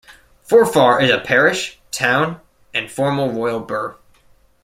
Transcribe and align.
Forfar 0.43 0.99
is 0.99 1.11
a 1.11 1.19
parish, 1.19 1.77
town 1.91 2.41
and 2.73 2.89
former 2.89 3.29
royal 3.29 3.59
burgh. 3.59 3.97